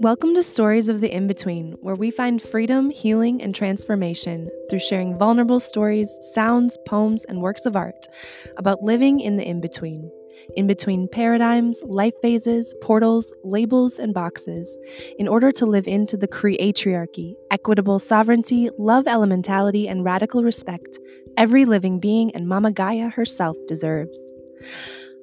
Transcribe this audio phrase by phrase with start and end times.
[0.00, 4.78] Welcome to Stories of the In Between, where we find freedom, healing, and transformation through
[4.78, 8.06] sharing vulnerable stories, sounds, poems, and works of art
[8.56, 10.10] about living in the in between.
[10.56, 14.78] In between paradigms, life phases, portals, labels, and boxes,
[15.18, 20.98] in order to live into the creatriarchy, equitable sovereignty, love elementality, and radical respect
[21.36, 24.18] every living being and Mama Gaia herself deserves.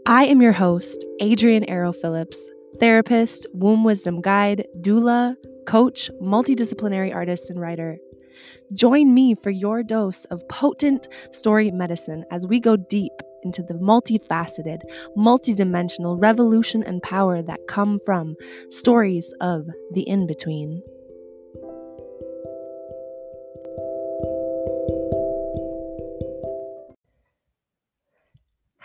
[0.06, 2.48] I am your host, Adrian Arrow Phillips
[2.80, 5.36] therapist, womb wisdom guide, doula,
[5.66, 7.98] coach, multidisciplinary artist, and writer.
[8.74, 13.14] Join me for your dose of potent story medicine as we go deep
[13.44, 14.82] into the multifaceted,
[15.18, 18.36] multidimensional revolution and power that come from
[18.70, 20.82] stories of the in between.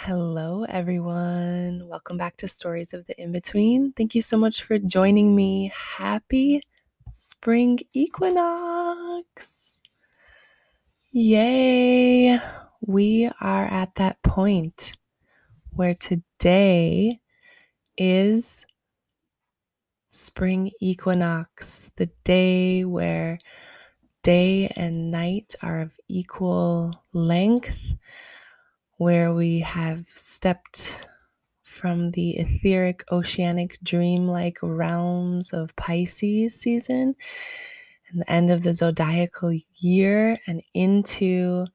[0.04, 1.86] Hello, everyone.
[1.86, 3.92] Welcome back to Stories of the In Between.
[3.92, 5.70] Thank you so much for joining me.
[5.76, 6.60] Happy
[7.06, 9.80] spring equinox!
[11.12, 12.36] Yay!
[12.84, 14.96] We are at that point
[15.70, 17.20] where today
[17.96, 18.66] is
[20.08, 23.38] spring equinox, the day where
[24.24, 27.94] day and night are of equal length
[28.98, 31.06] where we have stepped
[31.62, 37.14] from the etheric, oceanic, dreamlike realms of Pisces season
[38.10, 41.66] and the end of the zodiacal year and into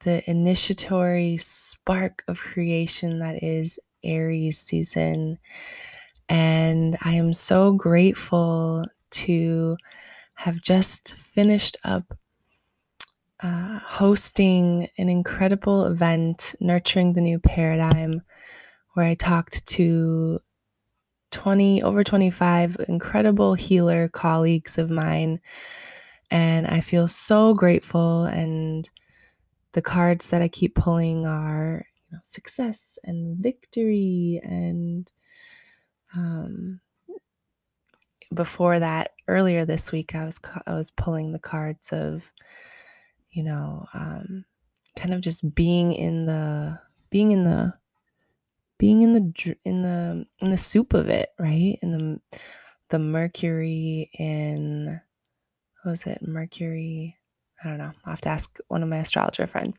[0.00, 5.38] the initiatory spark of creation that is Aries season.
[6.28, 9.76] And I am so grateful to
[10.34, 12.04] have just finished up
[13.42, 18.22] uh, hosting an incredible event, Nurturing the New Paradigm,
[18.94, 20.40] where I talked to
[21.32, 25.40] 20, over 25 incredible healer colleagues of mine.
[26.30, 28.24] And I feel so grateful.
[28.24, 28.88] And
[29.72, 34.40] the cards that I keep pulling are you know, success and victory.
[34.42, 35.10] And
[36.16, 36.80] um,
[38.32, 42.32] before that, earlier this week, I was I was pulling the cards of
[43.36, 44.46] you know, um,
[44.96, 46.80] kind of just being in the
[47.10, 47.74] being in the
[48.78, 51.78] being in the in the in the soup of it, right?
[51.82, 52.38] In the
[52.88, 55.00] the Mercury in
[55.82, 56.26] what was it?
[56.26, 57.14] Mercury.
[57.62, 57.92] I don't know.
[58.06, 59.78] I'll have to ask one of my astrologer friends.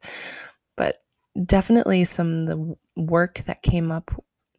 [0.75, 1.03] But
[1.46, 4.12] definitely some the work that came up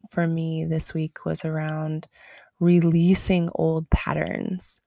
[0.09, 2.05] for me this week was around
[2.59, 4.81] releasing old patterns.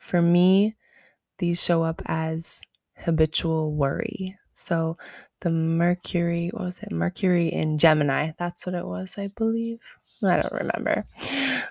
[0.00, 0.74] For me,
[1.38, 2.62] these show up as
[2.98, 4.36] habitual worry.
[4.52, 4.98] So
[5.40, 6.90] the Mercury, what was it?
[6.90, 8.32] Mercury in Gemini.
[8.38, 9.78] That's what it was, I believe.
[10.24, 11.06] I don't remember.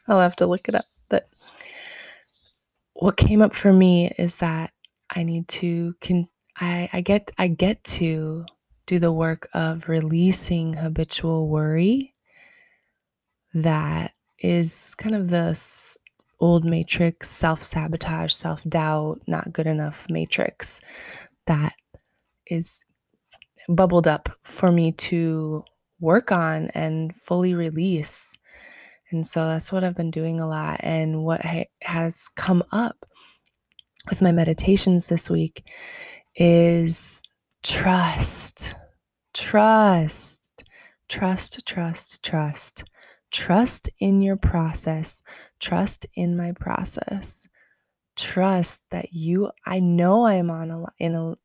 [0.07, 0.85] I'll have to look it up.
[1.09, 1.27] But
[2.93, 4.71] what came up for me is that
[5.09, 6.25] I need to can
[6.59, 8.45] I, I get I get to
[8.85, 12.13] do the work of releasing habitual worry
[13.53, 15.53] that is kind of the
[16.39, 20.81] old matrix, self sabotage, self doubt, not good enough matrix
[21.45, 21.73] that
[22.47, 22.85] is
[23.69, 25.63] bubbled up for me to
[25.99, 28.37] work on and fully release.
[29.11, 30.79] And so that's what I've been doing a lot.
[30.83, 33.05] And what ha- has come up
[34.09, 35.63] with my meditations this week
[36.35, 37.21] is
[37.63, 38.75] trust,
[39.33, 40.63] trust,
[41.09, 42.83] trust, trust, trust.
[43.31, 45.21] Trust in your process.
[45.59, 47.47] Trust in my process.
[48.15, 51.35] Trust that you, I know I'm on a, in a,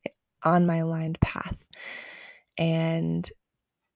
[0.43, 1.67] on my aligned path.
[2.57, 3.29] And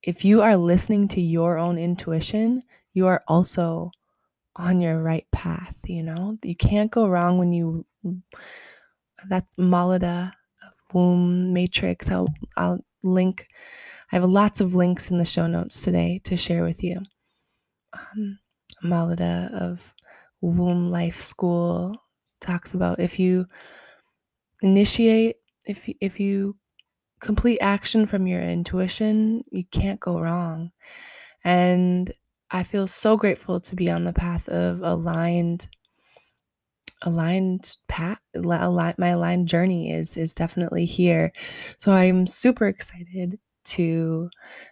[0.03, 3.91] if you are listening to your own intuition, you are also
[4.55, 5.79] on your right path.
[5.87, 7.85] You know, you can't go wrong when you,
[9.29, 10.33] that's Malada
[10.93, 12.09] womb matrix.
[12.09, 12.27] I'll,
[12.57, 13.47] I'll link,
[14.11, 17.01] I have lots of links in the show notes today to share with you
[18.15, 18.39] um,
[18.83, 19.93] Malada of
[20.41, 21.95] Womb Life School
[22.39, 23.45] talks about if you
[24.61, 26.55] initiate, if if you
[27.19, 30.71] complete action from your intuition, you can't go wrong.
[31.43, 32.11] And
[32.51, 35.67] I feel so grateful to be on the path of aligned
[37.03, 41.31] aligned path aligned, my aligned journey is is definitely here
[41.77, 44.29] so i'm super excited to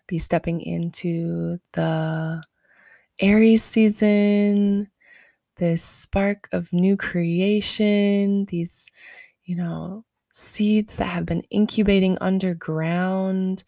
[0.08, 2.42] be stepping into the
[3.20, 4.90] Aries season,
[5.58, 8.90] this spark of new creation, these,
[9.46, 10.04] you know,
[10.34, 13.64] seeds that have been incubating underground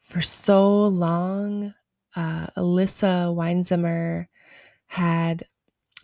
[0.00, 1.74] for so long.
[2.14, 4.26] Uh, Elissa Weinzimmer
[4.86, 5.44] had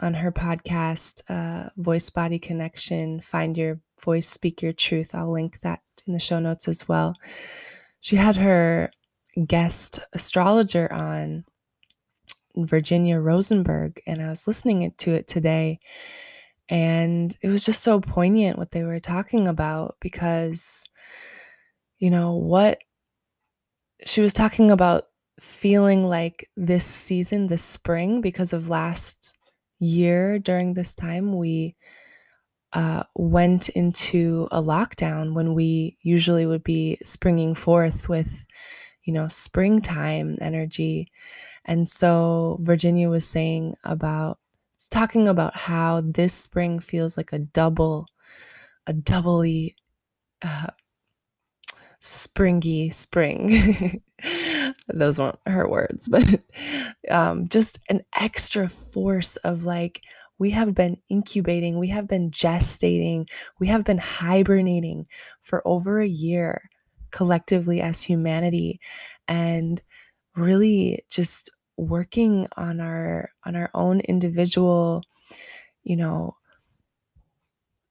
[0.00, 5.15] on her podcast, uh, Voice Body Connection, Find Your Voice, Speak Your Truth.
[5.15, 7.15] I'll link that in the show notes as well.
[8.00, 8.91] She had her
[9.47, 11.44] guest astrologer on,
[12.57, 15.81] Virginia Rosenberg, and I was listening to it today.
[16.69, 20.89] And it was just so poignant what they were talking about because,
[21.99, 22.79] you know, what
[24.07, 25.05] she was talking about
[25.41, 29.37] feeling like this season, this spring, because of last
[29.81, 31.75] year during this time, we
[32.73, 38.47] uh, went into a lockdown when we usually would be springing forth with,
[39.05, 41.11] you know, springtime energy.
[41.64, 44.38] And so Virginia was saying about,
[44.91, 48.06] talking about how this spring feels like a double,
[48.87, 49.76] a doubly
[50.43, 50.69] uh,
[52.00, 54.03] springy spring.
[54.94, 56.25] Those weren't her words, but
[57.11, 60.03] um, just an extra force of like,
[60.38, 63.29] we have been incubating, we have been gestating,
[63.61, 65.06] we have been hibernating
[65.41, 66.69] for over a year
[67.12, 68.81] collectively as humanity
[69.29, 69.81] and
[70.37, 75.02] really just working on our on our own individual
[75.84, 76.37] you know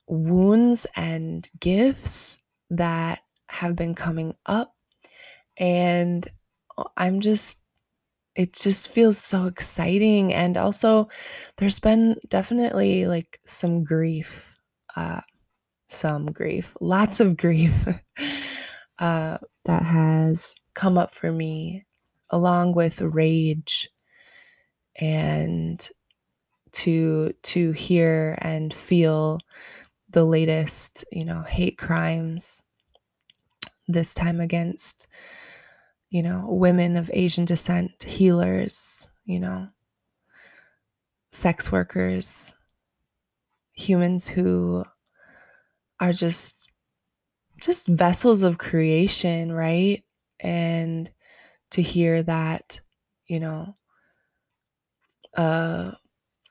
[0.08, 2.40] wounds and gifts
[2.70, 4.76] that have been coming up.
[5.58, 6.28] And
[6.78, 7.60] uh, I'm just
[8.36, 10.34] it just feels so exciting.
[10.34, 11.10] And also
[11.58, 14.58] there's been definitely like some grief
[14.96, 15.22] uh
[15.88, 17.86] some grief lots of grief
[19.00, 21.86] uh that has come up for me
[22.32, 23.90] along with rage
[25.00, 25.90] and
[26.72, 29.40] to to hear and feel
[30.10, 32.64] the latest you know hate crimes
[33.88, 35.08] this time against
[36.12, 39.68] you know, women of Asian descent, healers, you know,
[41.32, 42.54] sex workers,
[43.72, 44.84] humans who
[46.02, 46.70] are just
[47.62, 50.04] just vessels of creation, right?
[50.42, 51.10] And
[51.72, 52.82] to hear that,
[53.28, 53.76] you know,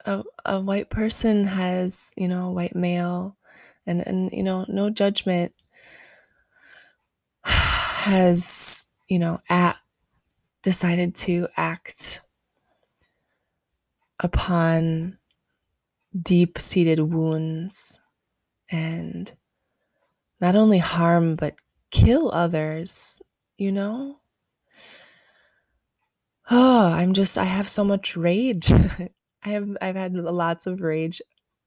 [0.06, 3.36] a a white person has, you know, a white male
[3.86, 5.52] and and you know, no judgment
[7.44, 9.76] has you know, at,
[10.62, 12.22] decided to act
[14.22, 15.18] upon
[16.22, 18.00] deep seated wounds
[18.70, 19.32] and
[20.40, 21.54] not only harm but
[21.90, 23.20] kill others,
[23.58, 24.19] you know?
[26.50, 28.72] Oh, I'm just I have so much rage.
[29.42, 31.22] I have I've had lots of rage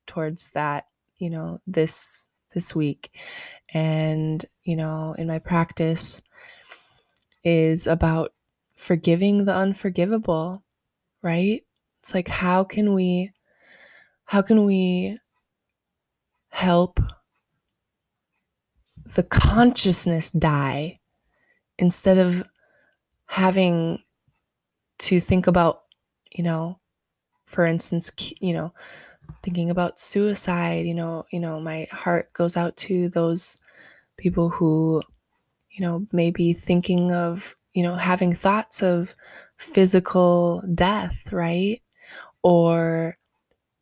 [0.05, 0.85] towards that,
[1.17, 3.11] you know, this this week.
[3.73, 6.21] And, you know, in my practice,
[7.43, 8.33] is about
[8.75, 10.63] forgiving the unforgivable,
[11.21, 11.63] right?
[11.99, 13.31] It's like how can we
[14.25, 15.17] how can we
[16.49, 16.99] help
[19.15, 20.99] the consciousness die
[21.77, 22.43] instead of
[23.25, 23.99] having
[25.03, 25.83] to think about,
[26.31, 26.79] you know,
[27.45, 28.73] for instance, you know,
[29.43, 33.57] thinking about suicide, you know, you know, my heart goes out to those
[34.17, 35.01] people who
[35.73, 39.15] you know, maybe thinking of, you know, having thoughts of
[39.57, 41.81] physical death, right?
[42.43, 43.17] Or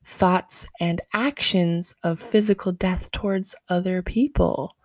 [0.06, 4.76] thoughts and actions of physical death towards other people,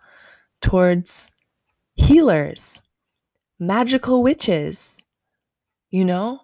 [0.61, 1.31] towards
[1.95, 2.83] healers,
[3.57, 5.03] magical witches,
[5.89, 6.41] you know?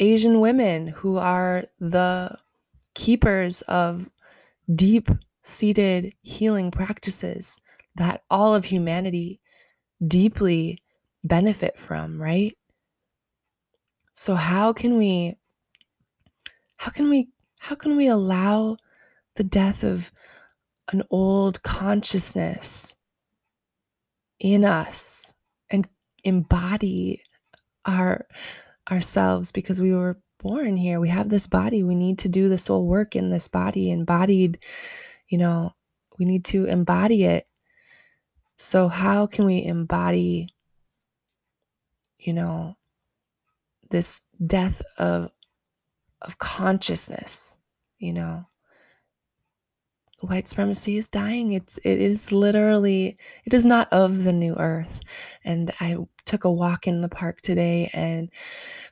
[0.00, 2.36] Asian women who are the
[2.94, 4.10] keepers of
[4.74, 5.08] deep
[5.42, 7.60] seated healing practices
[7.96, 9.40] that all of humanity
[10.06, 10.82] deeply
[11.22, 12.56] benefit from, right?
[14.12, 15.36] So how can we
[16.76, 17.28] how can we
[17.58, 18.76] how can we allow
[19.36, 20.10] the death of
[20.92, 22.94] an old consciousness
[24.38, 25.32] in us
[25.70, 25.88] and
[26.24, 27.22] embody
[27.86, 28.26] our
[28.90, 32.58] ourselves because we were born here we have this body we need to do the
[32.58, 34.58] soul work in this body embodied
[35.28, 35.72] you know
[36.18, 37.46] we need to embody it
[38.56, 40.48] so, how can we embody,
[42.18, 42.76] you know,
[43.90, 45.30] this death of,
[46.22, 47.58] of consciousness,
[47.98, 48.46] you know?
[50.20, 51.52] White supremacy is dying.
[51.52, 55.00] It's it is literally it is not of the new earth.
[55.44, 58.30] And I took a walk in the park today and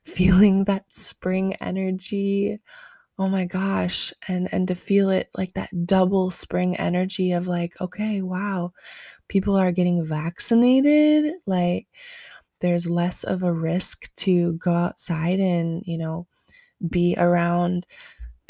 [0.04, 2.58] feeling that spring energy
[3.18, 7.78] oh my gosh and and to feel it like that double spring energy of like
[7.80, 8.72] okay wow
[9.32, 11.86] people are getting vaccinated, like
[12.60, 16.26] there's less of a risk to go outside and, you know,
[16.90, 17.86] be around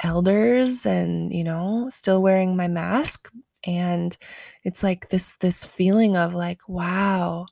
[0.03, 3.31] elders and, you know, still wearing my mask.
[3.65, 4.17] And
[4.65, 7.47] it's like this this feeling of like, wow,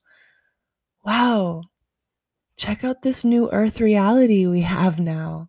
[1.05, 1.63] wow,
[2.57, 5.49] check out this new earth reality we have now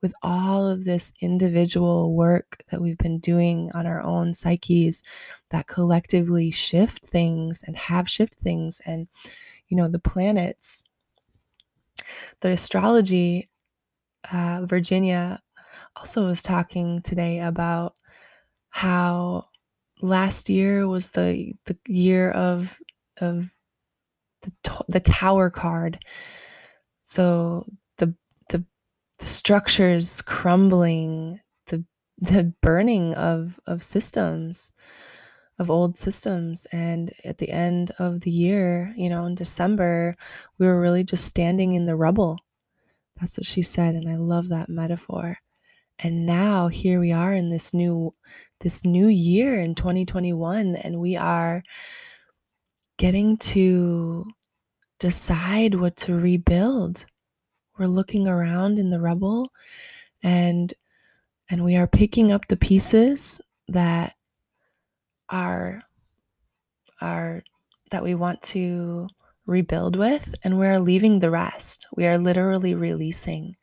[0.00, 5.02] with all of this individual work that we've been doing on our own psyches
[5.50, 8.80] that collectively shift things and have shift things.
[8.86, 9.08] And
[9.72, 10.84] you know the planets
[12.40, 13.48] the astrology
[14.30, 15.40] uh, virginia
[15.96, 17.94] also was talking today about
[18.68, 19.46] how
[20.02, 22.78] last year was the the year of
[23.22, 23.54] of
[24.42, 25.98] the, the tower card.
[27.04, 27.66] So
[27.98, 28.14] the
[28.48, 28.64] the
[29.18, 31.84] the structures crumbling the
[32.18, 34.72] the burning of of systems
[35.58, 36.66] of old systems.
[36.72, 40.16] And at the end of the year you know in december
[40.58, 42.38] we were really just standing in the rubble.
[43.20, 45.38] That's what she said and i love that metaphor.
[45.98, 48.14] And now here we are in this new
[48.60, 51.62] this new year in 2021 and we are
[53.02, 54.24] getting to
[55.00, 57.04] decide what to rebuild.
[57.76, 59.50] We're looking around in the rubble
[60.22, 60.72] and
[61.50, 64.14] and we are picking up the pieces that
[65.28, 65.82] are
[67.00, 67.42] are
[67.90, 69.08] that we want to
[69.46, 71.88] rebuild with and we're leaving the rest.
[71.96, 73.56] We are literally releasing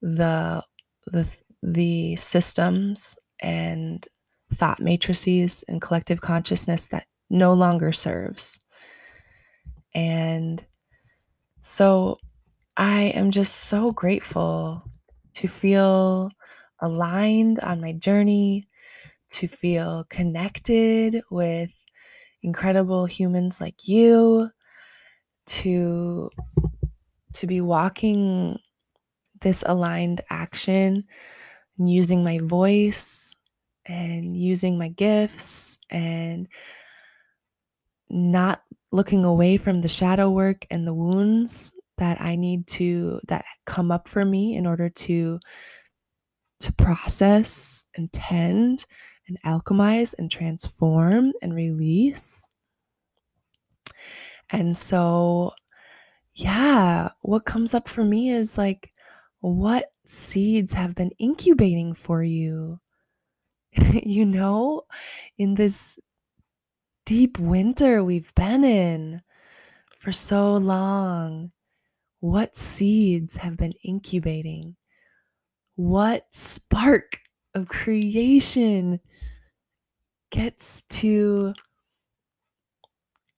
[0.00, 0.64] the
[1.08, 1.30] the
[1.62, 4.08] the systems and
[4.50, 8.60] thought matrices and collective consciousness that no longer serves.
[9.94, 10.64] And
[11.62, 12.18] so
[12.76, 14.84] I am just so grateful
[15.34, 16.30] to feel
[16.80, 18.68] aligned on my journey,
[19.30, 21.72] to feel connected with
[22.42, 24.50] incredible humans like you,
[25.46, 26.30] to
[27.34, 28.58] to be walking
[29.40, 31.04] this aligned action
[31.78, 33.34] and using my voice
[33.86, 36.46] and using my gifts and
[38.12, 43.44] not looking away from the shadow work and the wounds that I need to that
[43.64, 45.40] come up for me in order to
[46.60, 48.84] to process and tend
[49.26, 52.46] and alchemize and transform and release.
[54.50, 55.54] And so
[56.34, 58.92] yeah, what comes up for me is like
[59.40, 62.78] what seeds have been incubating for you.
[64.04, 64.82] you know,
[65.38, 65.98] in this
[67.04, 69.22] deep winter we've been in
[69.98, 71.52] for so long,
[72.20, 74.76] what seeds have been incubating?
[75.76, 77.20] What spark
[77.54, 79.00] of creation
[80.30, 81.54] gets to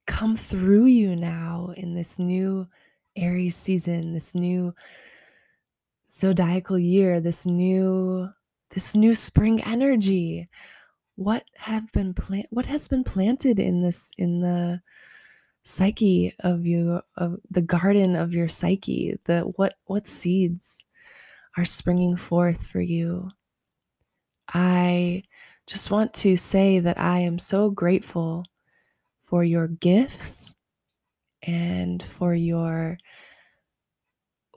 [0.06, 2.66] come through you now in this new
[3.16, 4.74] Aries season, this new
[6.10, 8.28] zodiacal year, this new
[8.70, 10.48] this new spring energy.
[11.16, 14.80] What have been plant what has been planted in this in the
[15.62, 20.84] psyche of you of the garden of your psyche the what what seeds
[21.56, 23.30] are springing forth for you?
[24.52, 25.22] I
[25.66, 28.44] just want to say that i am so grateful
[29.22, 30.54] for your gifts
[31.42, 32.98] and for your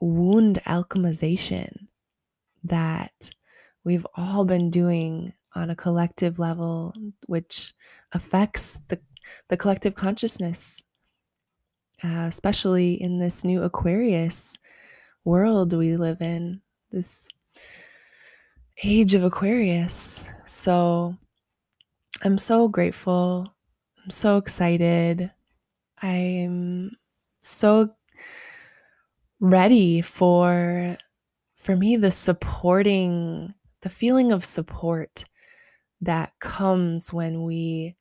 [0.02, 1.88] wound alchemization
[2.64, 3.30] that
[3.84, 6.94] we've all been doing on a collective level,
[7.26, 7.74] which
[8.14, 9.00] affects the,
[9.50, 10.84] the collective consciousness,
[12.04, 14.58] uh, especially in this new Aquarius
[15.26, 16.62] world we live in,
[16.92, 17.28] this
[18.84, 20.30] age of Aquarius.
[20.46, 21.18] So
[22.24, 23.52] I'm so grateful.
[24.04, 25.32] I'm so excited.
[26.02, 26.92] I'm
[27.40, 27.90] so
[29.40, 30.98] ready for
[31.56, 35.26] for me the supporting the feeling of support
[36.01, 37.96] that comes when we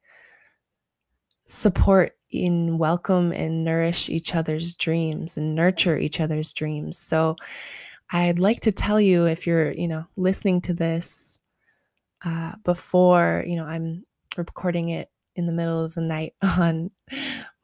[1.47, 6.99] support in welcome and nourish each other's dreams and nurture each other's dreams.
[6.99, 7.37] So
[8.12, 11.41] i'd like to tell you if you're you know listening to this
[12.25, 14.05] uh, before you know i'm
[14.37, 16.88] recording it in the middle of the night on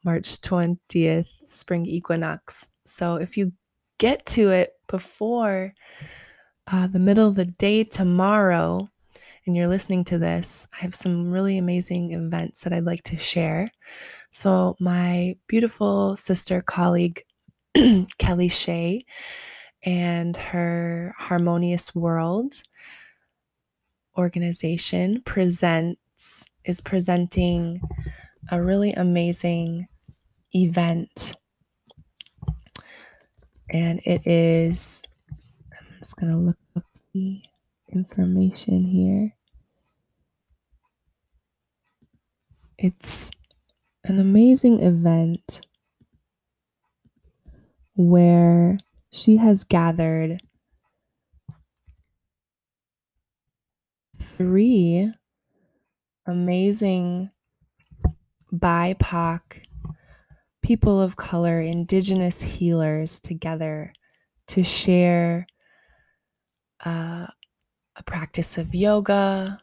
[0.03, 2.69] march 20th spring equinox.
[2.85, 3.51] So if you
[3.99, 5.73] get to it before
[6.71, 8.89] uh, the middle of the day tomorrow
[9.45, 13.17] and you're listening to this, I have some really amazing events that I'd like to
[13.17, 13.71] share.
[14.31, 17.21] So, my beautiful sister colleague,
[18.17, 19.03] Kelly Shea,
[19.83, 22.55] and her Harmonious World
[24.17, 27.81] organization presents is presenting
[28.51, 29.87] a really amazing
[30.53, 31.35] event
[33.71, 35.03] and it is
[35.79, 36.83] i'm Just going to look up
[37.13, 37.41] the
[37.93, 39.35] information here.
[42.77, 43.31] It's
[44.03, 45.61] an amazing event
[47.95, 48.79] where
[49.11, 50.41] she has gathered
[54.17, 55.13] three
[56.25, 57.29] amazing
[58.53, 59.41] BIPOC
[60.63, 63.93] people of color, indigenous healers together
[64.47, 65.45] to share
[66.85, 67.27] uh,
[67.95, 69.61] a practice of yoga,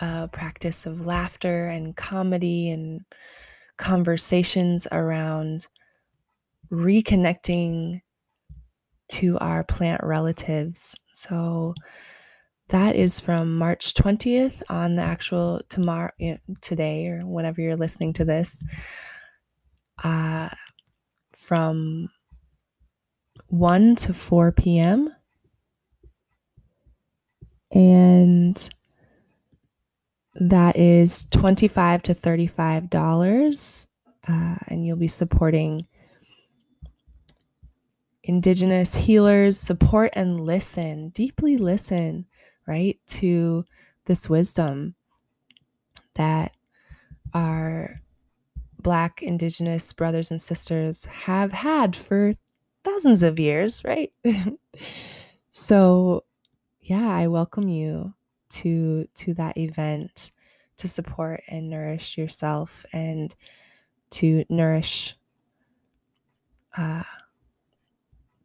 [0.00, 3.02] a practice of laughter and comedy and
[3.76, 5.66] conversations around
[6.70, 8.00] reconnecting
[9.08, 10.98] to our plant relatives.
[11.12, 11.74] So
[12.68, 16.10] that is from March 20th on the actual tomorrow,
[16.60, 18.62] today, or whenever you're listening to this,
[20.04, 20.50] uh,
[21.34, 22.08] from
[23.46, 25.08] 1 to 4 p.m.
[27.70, 28.68] And
[30.34, 33.86] that is 25 to $35.
[34.26, 35.86] Uh, and you'll be supporting
[38.22, 42.26] Indigenous healers, support and listen, deeply listen,
[42.66, 43.64] right, to
[44.04, 44.94] this wisdom
[46.14, 46.52] that
[47.32, 48.02] our
[48.80, 52.34] Black Indigenous brothers and sisters have had for
[52.84, 54.12] thousands of years, right?
[55.50, 56.24] so,
[56.88, 58.14] yeah, I welcome you
[58.50, 60.32] to to that event
[60.78, 63.34] to support and nourish yourself and
[64.10, 65.14] to nourish
[66.78, 67.02] uh,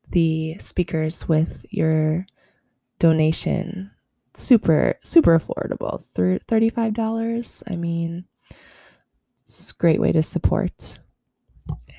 [0.10, 2.26] the speakers with your
[3.00, 3.92] donation.
[4.34, 6.02] Super, super affordable.
[6.16, 7.64] $35.
[7.72, 8.26] I mean,
[9.42, 11.00] it's a great way to support.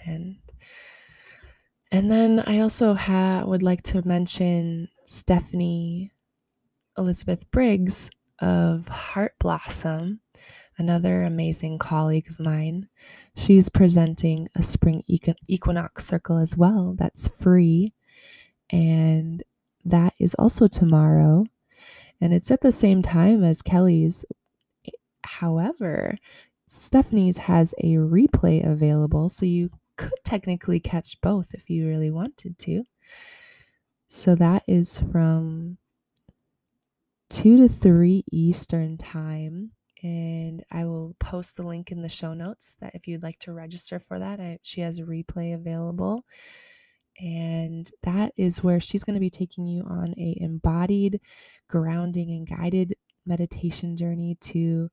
[0.07, 0.37] And
[1.93, 6.14] and then I also ha- would like to mention Stephanie
[6.97, 10.21] Elizabeth Briggs of Heart Blossom,
[10.79, 12.89] another amazing colleague of mine.
[13.37, 17.93] She's presenting a spring equinox circle as well that's free.
[18.71, 19.43] And
[19.85, 21.47] that is also tomorrow.
[22.21, 24.25] And it's at the same time as Kelly's.
[25.25, 26.17] However,
[26.69, 32.59] Stephanie's has a replay available, so you could technically catch both if you really wanted
[32.61, 32.85] to.
[34.09, 35.79] So that is from
[37.35, 39.73] 2 to 3 Eastern Time.
[40.05, 43.53] And I will post the link in the show notes that if you'd like to
[43.53, 46.25] register for that, I, she has a replay available.
[47.21, 51.21] And that is where she's going to be taking you on a embodied
[51.69, 52.95] grounding and guided
[53.27, 54.89] meditation journey to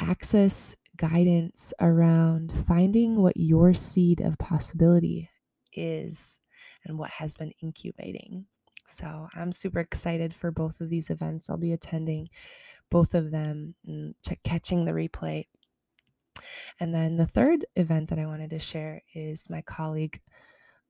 [0.00, 5.30] access guidance around finding what your seed of possibility
[5.72, 6.40] is
[6.84, 8.46] and what has been incubating.
[8.88, 11.50] So I'm super excited for both of these events.
[11.50, 12.28] I'll be attending
[12.90, 15.44] both of them mm, and catching the replay.
[16.80, 20.20] And then the third event that I wanted to share is my colleague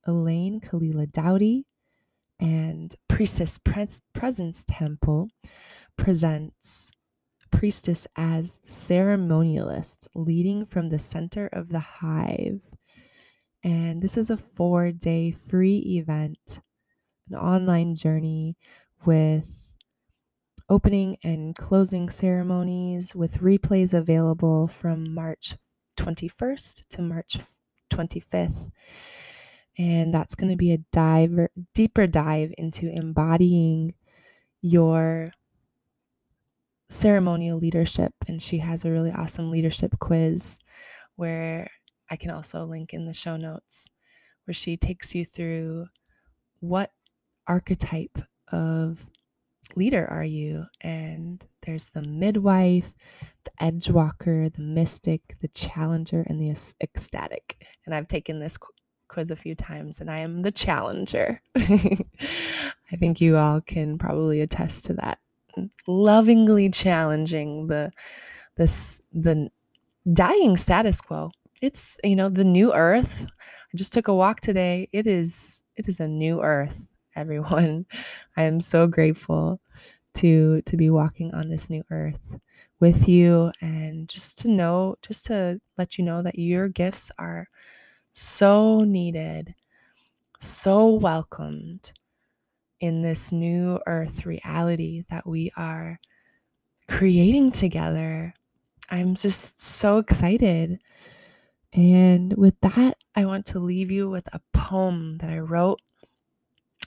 [0.07, 1.67] Elaine Kalila Dowdy
[2.41, 5.29] and Priestess Pres- Presence Temple
[5.97, 6.91] presents
[7.51, 12.61] Priestess as ceremonialist leading from the center of the hive.
[13.65, 16.61] And this is a four day free event,
[17.31, 18.57] an online journey
[19.05, 19.75] with
[20.69, 25.57] opening and closing ceremonies with replays available from March
[25.97, 27.37] 21st to March
[27.91, 28.71] 25th.
[29.79, 33.95] And that's going to be a dive, deeper dive into embodying
[34.61, 35.33] your
[36.89, 38.13] ceremonial leadership.
[38.27, 40.59] And she has a really awesome leadership quiz
[41.17, 41.71] where
[42.11, 43.89] I can also link in the show notes,
[44.45, 45.87] where she takes you through
[46.61, 46.91] what
[47.49, 48.19] archetype
[48.53, 49.07] of
[49.77, 50.65] leader are you?
[50.81, 52.93] And there's the midwife,
[53.45, 57.67] the edge walker, the mystic, the challenger, and the ecstatic.
[57.87, 58.59] And I've taken this
[59.09, 61.41] quiz a few times and I am the challenger.
[61.57, 65.19] I think you all can probably attest to that.
[65.87, 67.91] Lovingly challenging the
[68.57, 69.51] this the
[70.13, 71.31] dying status quo.
[71.61, 73.27] It's you know the new earth.
[73.73, 74.89] I just took a walk today.
[74.93, 77.85] It is it is a new earth, everyone.
[78.37, 79.61] I am so grateful
[80.15, 82.37] to to be walking on this new earth
[82.81, 87.49] with you and just to know just to let you know that your gifts are
[88.13, 89.55] so needed,
[90.39, 91.93] so welcomed
[92.81, 95.99] in this new earth reality that we are
[96.89, 98.33] creating together.
[98.91, 100.79] I'm just so excited.
[101.75, 105.81] And with that, I want to leave you with a poem that I wrote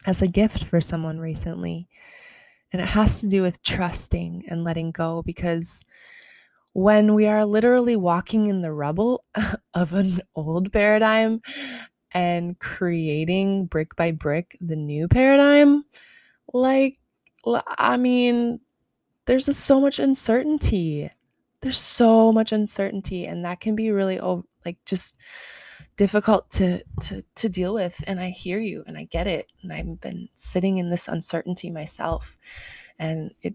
[0.06, 1.88] as a gift for someone recently.
[2.74, 5.84] And it has to do with trusting and letting go because
[6.74, 9.26] when we are literally walking in the rubble
[9.74, 11.42] of an old paradigm
[12.14, 15.84] and creating brick by brick the new paradigm,
[16.54, 16.98] like,
[17.78, 18.60] I mean,
[19.26, 21.10] there's just so much uncertainty.
[21.62, 24.20] There's so much uncertainty, and that can be really,
[24.66, 25.18] like, just
[25.97, 29.71] difficult to to to deal with and i hear you and i get it and
[29.71, 32.38] i've been sitting in this uncertainty myself
[32.97, 33.54] and it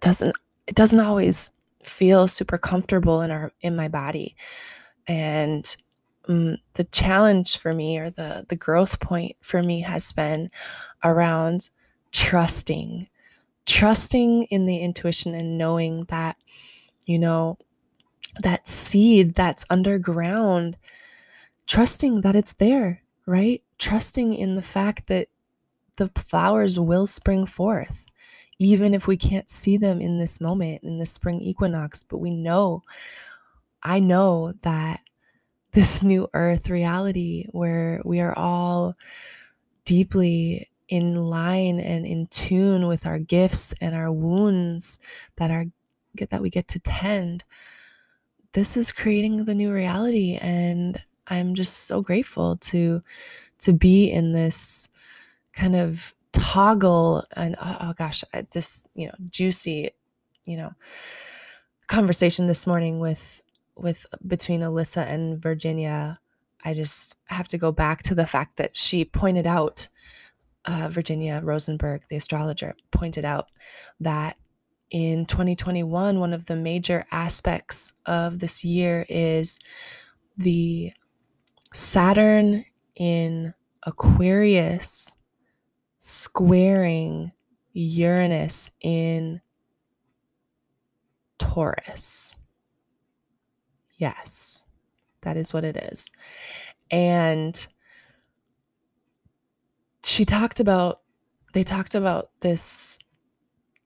[0.00, 0.34] doesn't
[0.66, 4.34] it doesn't always feel super comfortable in our in my body
[5.06, 5.76] and
[6.28, 10.50] um, the challenge for me or the the growth point for me has been
[11.04, 11.68] around
[12.12, 13.06] trusting
[13.66, 16.36] trusting in the intuition and knowing that
[17.06, 17.58] you know
[18.40, 20.76] that seed that's underground
[21.66, 23.62] trusting that it's there, right?
[23.78, 25.28] Trusting in the fact that
[25.96, 28.06] the flowers will spring forth,
[28.58, 32.02] even if we can't see them in this moment, in the spring equinox.
[32.02, 32.82] But we know,
[33.82, 35.00] I know that
[35.72, 38.94] this new earth reality where we are all
[39.84, 44.98] deeply in line and in tune with our gifts and our wounds
[45.36, 45.64] that are
[46.30, 47.42] that we get to tend
[48.54, 53.02] this is creating the new reality and I'm just so grateful to
[53.60, 54.90] to be in this
[55.52, 59.90] kind of toggle and oh, oh gosh, this you know juicy,
[60.44, 60.72] you know,
[61.86, 63.42] conversation this morning with
[63.76, 66.18] with between Elissa and Virginia.
[66.66, 69.88] I just have to go back to the fact that she pointed out
[70.64, 73.48] uh, Virginia Rosenberg, the astrologer, pointed out
[74.00, 74.36] that
[74.90, 79.58] in 2021, one of the major aspects of this year is
[80.36, 80.92] the
[81.74, 85.16] Saturn in Aquarius
[85.98, 87.32] squaring
[87.72, 89.40] Uranus in
[91.38, 92.38] Taurus.
[93.98, 94.68] Yes,
[95.22, 96.12] that is what it is.
[96.92, 97.66] And
[100.04, 101.00] she talked about,
[101.54, 103.00] they talked about this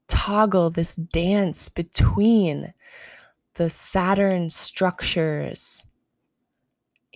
[0.09, 2.75] toggle, this dance between
[3.55, 5.88] the Saturn structures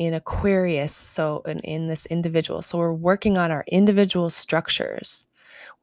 [0.07, 2.63] in Aquarius, so in, in this individual.
[2.63, 5.27] So we're working on our individual structures.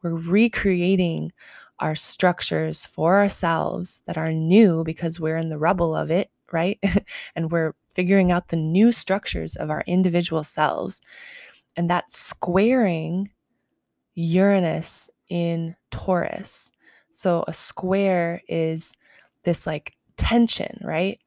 [0.02, 1.32] We're recreating
[1.78, 6.78] our structures for ourselves that are new because we're in the rubble of it, right?
[7.34, 11.00] and we're figuring out the new structures of our individual selves.
[11.76, 13.30] And that's squaring
[14.14, 16.72] Uranus in Taurus.
[17.10, 18.96] So a square is
[19.44, 21.18] this like tension, right?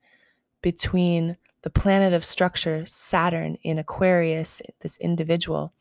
[0.61, 5.73] Between the planet of structure, Saturn in Aquarius, this individual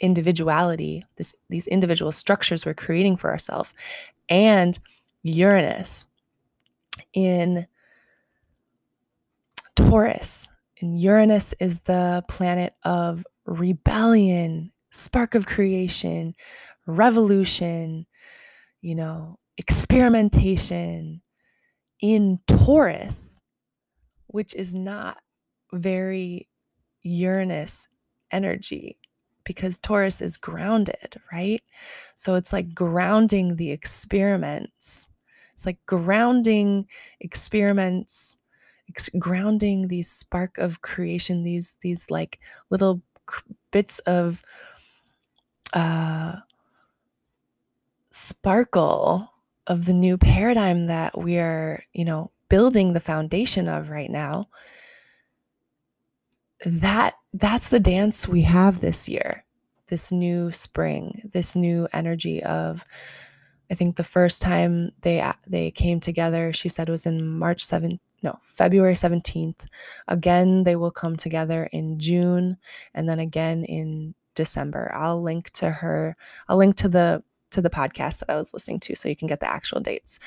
[0.00, 3.72] individuality, this these individual structures we're creating for ourselves,
[4.28, 4.78] and
[5.22, 6.06] Uranus
[7.14, 7.66] in
[9.74, 10.50] Taurus.
[10.80, 16.34] And Uranus is the planet of rebellion, spark of creation,
[16.86, 18.06] revolution,
[18.80, 21.20] you know, experimentation.
[22.00, 23.37] In Taurus,
[24.28, 25.18] which is not
[25.72, 26.48] very
[27.02, 27.88] Uranus
[28.30, 28.98] energy
[29.44, 31.62] because Taurus is grounded, right?
[32.16, 35.10] So it's like grounding the experiments.
[35.54, 36.86] It's like grounding
[37.20, 38.38] experiments,
[38.90, 43.02] ex- grounding these spark of creation, these these like little
[43.72, 44.42] bits of
[45.72, 46.36] uh
[48.10, 49.30] sparkle
[49.66, 54.48] of the new paradigm that we are, you know, building the foundation of right now
[56.64, 59.44] that that's the dance we have this year.
[59.88, 62.84] This new spring this new energy of
[63.70, 67.98] i think the first time they they came together she said was in march 7th
[68.22, 69.66] no february 17th
[70.08, 72.58] again they will come together in june
[72.94, 74.92] and then again in december.
[74.94, 76.16] I'll link to her
[76.48, 79.28] i'll link to the to the podcast that i was listening to so you can
[79.28, 80.18] get the actual dates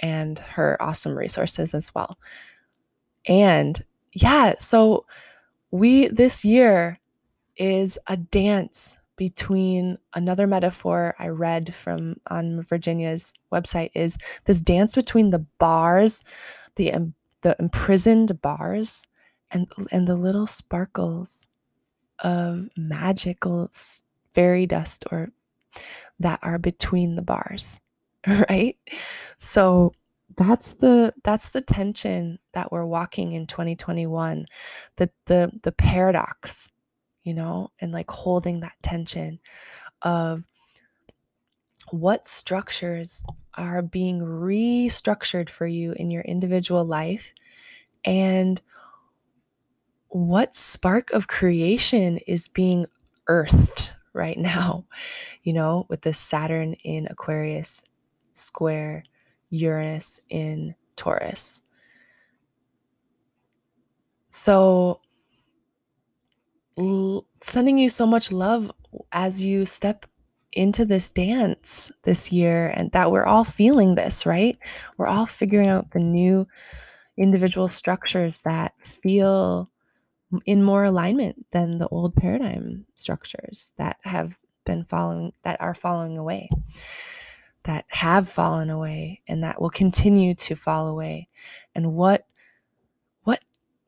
[0.00, 2.18] and her awesome resources as well.
[3.26, 5.06] And yeah, so
[5.70, 6.98] we this year
[7.56, 14.94] is a dance between another metaphor I read from on Virginia's website is this dance
[14.94, 16.22] between the bars,
[16.76, 16.92] the
[17.42, 19.06] the imprisoned bars
[19.50, 21.48] and and the little sparkles
[22.20, 23.70] of magical
[24.32, 25.30] fairy dust or
[26.18, 27.80] that are between the bars.
[28.50, 28.76] right?
[29.38, 29.92] So
[30.36, 34.46] that's the that's the tension that we're walking in 2021
[34.96, 36.72] the the the paradox
[37.22, 39.38] you know and like holding that tension
[40.02, 40.42] of
[41.90, 43.24] what structures
[43.56, 47.32] are being restructured for you in your individual life
[48.04, 48.60] and
[50.08, 52.86] what spark of creation is being
[53.26, 54.84] earthed right now,
[55.42, 57.84] you know, with the Saturn in Aquarius
[58.34, 59.04] square
[59.50, 61.62] Uranus in Taurus.
[64.30, 65.00] So,
[66.76, 68.70] l- sending you so much love
[69.12, 70.06] as you step
[70.52, 74.56] into this dance this year, and that we're all feeling this, right?
[74.96, 76.46] We're all figuring out the new
[77.16, 79.70] individual structures that feel
[80.46, 86.16] in more alignment than the old paradigm structures that have been following that are following
[86.18, 86.48] away
[87.64, 91.28] that have fallen away and that will continue to fall away.
[91.74, 92.26] And what
[93.24, 93.40] what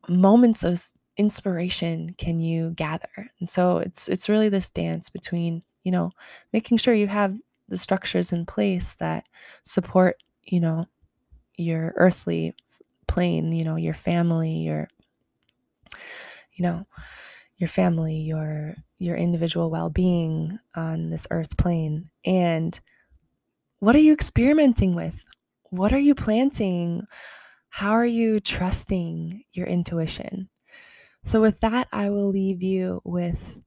[0.08, 0.80] moments of
[1.16, 3.30] inspiration can you gather?
[3.38, 6.10] And so it's it's really this dance between you know
[6.52, 9.26] making sure you have the structures in place that
[9.62, 10.86] support you know
[11.56, 12.54] your earthly
[13.08, 14.88] plane you know your family your
[16.52, 16.86] you know
[17.56, 22.10] your family your your individual well-being on this earth plane.
[22.24, 22.78] And
[23.78, 25.24] what are you experimenting with?
[25.70, 27.06] What are you planting?
[27.68, 30.48] How are you trusting your intuition?
[31.24, 33.60] So with that i will leave you with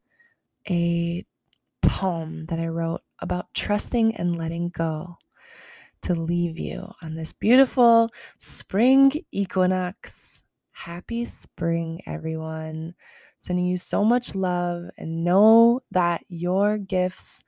[0.69, 1.25] a
[1.81, 5.17] poem that i wrote about trusting and letting go
[6.03, 10.43] to leave you on this beautiful spring equinox.
[10.71, 12.95] Happy spring, everyone.
[13.37, 17.43] Sending you so much love and know that your gifts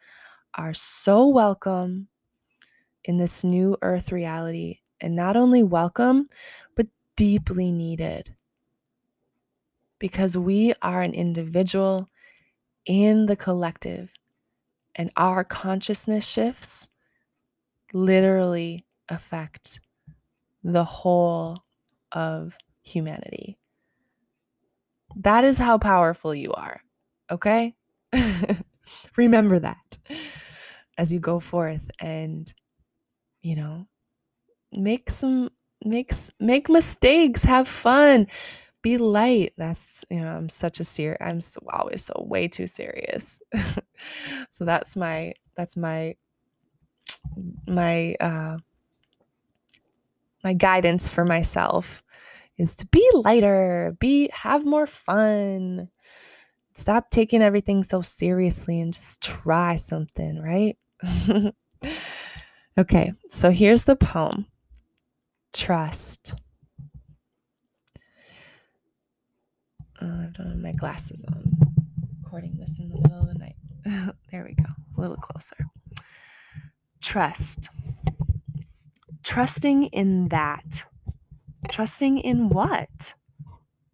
[0.56, 2.10] are so welcome
[3.04, 4.80] in this new earth reality.
[5.00, 6.30] And not only welcome,
[6.76, 8.36] but deeply needed.
[10.00, 12.10] Because we are an individual
[12.86, 14.12] in the collective,
[14.96, 16.90] and our consciousness shifts
[17.94, 19.80] literally affect
[20.64, 21.64] the whole
[22.12, 23.58] of humanity.
[25.16, 26.82] That is how powerful you are.
[27.30, 27.76] Okay?
[29.18, 29.98] Remember that
[30.98, 32.54] as you go forth and
[33.42, 33.88] you know,
[34.72, 35.50] make some
[35.84, 38.28] makes make mistakes, have fun,
[38.82, 39.54] be light.
[39.58, 41.18] That's you know, I'm such a serious.
[41.22, 43.42] I'm so, always so way too serious.
[44.50, 46.16] so that's my that's my
[47.68, 48.58] my uh
[50.44, 52.04] my guidance for myself
[52.58, 55.90] is to be lighter, be have more fun.
[56.74, 60.78] Stop taking everything so seriously and just try something, right?
[62.78, 64.46] okay, so here's the poem.
[65.54, 66.36] Trust.
[70.02, 71.58] Oh, I don't have my glasses on.
[72.24, 73.56] Recording this in the middle of the night.
[74.32, 74.70] there we go.
[74.98, 75.58] A little closer.
[77.02, 77.70] Trust.
[79.24, 80.86] Trusting in that
[81.70, 83.14] Trusting in what?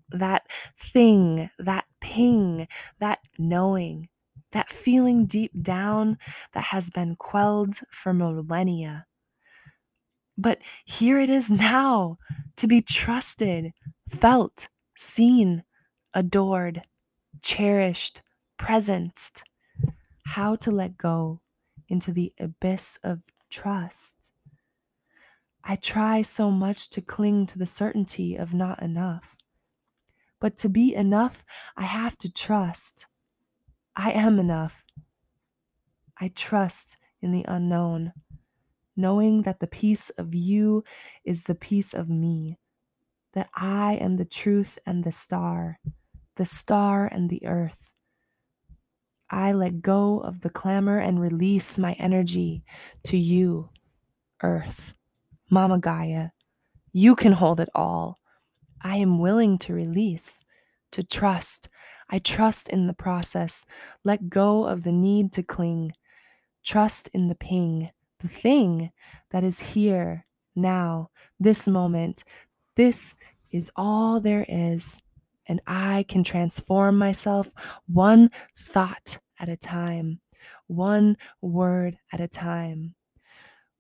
[0.10, 2.68] That thing, that ping,
[3.00, 4.10] that knowing,
[4.52, 6.18] that feeling deep down
[6.54, 9.06] that has been quelled for millennia.
[10.38, 12.18] But here it is now
[12.58, 13.74] to be trusted,
[14.10, 15.64] felt, seen,
[16.14, 16.84] adored,
[17.42, 18.22] cherished,
[18.60, 19.44] presenced.
[20.26, 21.42] How to let go
[21.88, 24.32] into the abyss of trust.
[25.64, 29.36] I try so much to cling to the certainty of not enough.
[30.40, 31.44] But to be enough,
[31.76, 33.08] I have to trust.
[34.00, 34.86] I am enough.
[36.22, 38.14] I trust in the unknown,
[38.96, 40.84] knowing that the peace of you
[41.26, 42.60] is the peace of me,
[43.34, 45.80] that I am the truth and the star,
[46.36, 47.96] the star and the earth.
[49.32, 52.64] I let go of the clamor and release my energy
[53.06, 53.70] to you,
[54.44, 54.94] earth.
[55.50, 56.30] Mama Gaia,
[56.94, 58.20] you can hold it all.
[58.80, 60.44] I am willing to release,
[60.92, 61.70] to trust.
[62.10, 63.66] I trust in the process.
[64.04, 65.92] Let go of the need to cling.
[66.64, 68.92] Trust in the ping, the thing
[69.32, 72.24] that is here, now, this moment.
[72.76, 73.16] This
[73.52, 75.02] is all there is.
[75.48, 77.54] And I can transform myself
[77.88, 80.20] one thought at a time,
[80.68, 82.96] one word at a time,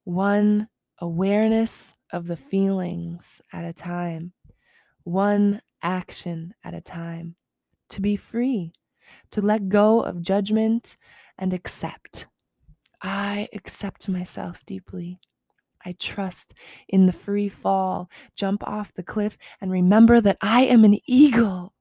[0.03, 4.33] one awareness of the feelings at a time,
[5.03, 7.35] one action at a time,
[7.89, 8.73] to be free,
[9.31, 10.97] to let go of judgment
[11.37, 12.27] and accept.
[13.01, 15.19] I accept myself deeply.
[15.85, 16.53] I trust
[16.89, 21.73] in the free fall, jump off the cliff, and remember that I am an eagle.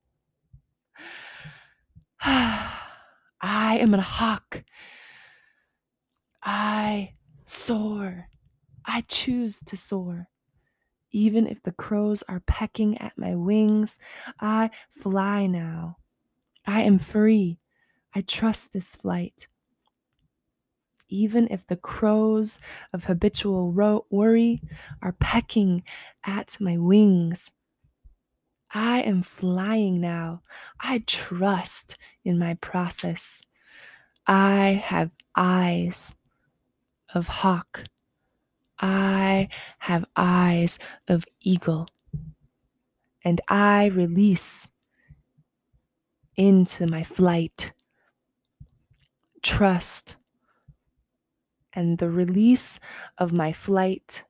[2.20, 4.64] I am a hawk
[6.46, 7.14] I
[7.44, 8.28] soar.
[8.84, 10.28] I choose to soar.
[11.16, 13.98] Even if the crows are pecking at my wings,
[14.38, 15.96] I fly now.
[16.66, 17.58] I am free.
[18.14, 19.48] I trust this flight.
[21.08, 22.60] Even if the crows
[22.92, 24.60] of habitual ro- worry
[25.00, 25.84] are pecking
[26.26, 27.50] at my wings,
[28.74, 30.42] I am flying now.
[30.80, 33.42] I trust in my process.
[34.26, 36.14] I have eyes
[37.14, 37.84] of hawk.
[38.78, 41.88] I have eyes of eagle.
[43.24, 44.70] And I release
[46.36, 47.72] into my flight
[49.42, 50.16] trust
[51.72, 52.80] and the release
[53.18, 54.24] of my flight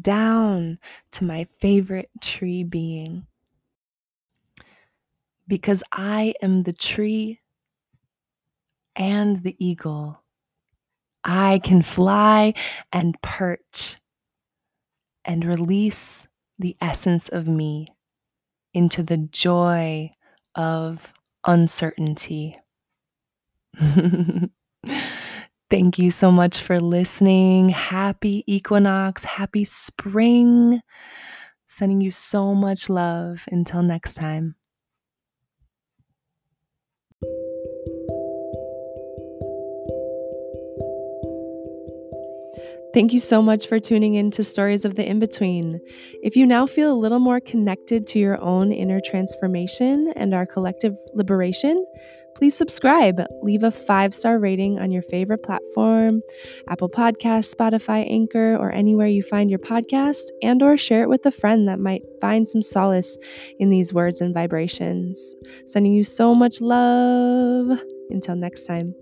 [0.00, 0.78] down
[1.12, 3.26] to my favorite tree being.
[5.48, 7.40] Because I am the tree
[8.96, 10.21] and the eagle.
[11.24, 12.54] I can fly
[12.92, 13.98] and perch
[15.24, 17.88] and release the essence of me
[18.74, 20.10] into the joy
[20.54, 21.12] of
[21.46, 22.58] uncertainty.
[25.70, 27.70] Thank you so much for listening.
[27.70, 30.80] Happy equinox, happy spring.
[31.64, 33.44] Sending you so much love.
[33.50, 34.56] Until next time.
[42.94, 45.80] Thank you so much for tuning in to Stories of the In Between.
[46.22, 50.44] If you now feel a little more connected to your own inner transformation and our
[50.44, 51.86] collective liberation,
[52.36, 53.22] please subscribe.
[53.42, 56.20] Leave a five star rating on your favorite platform,
[56.68, 61.24] Apple Podcast, Spotify, Anchor, or anywhere you find your podcast, and or share it with
[61.24, 63.16] a friend that might find some solace
[63.58, 65.34] in these words and vibrations.
[65.66, 67.80] Sending you so much love.
[68.10, 68.94] Until next time.